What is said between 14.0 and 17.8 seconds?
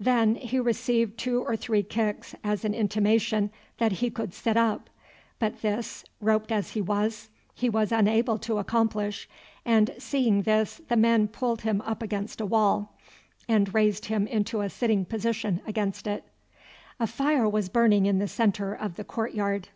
him into a sitting position against it. A fire was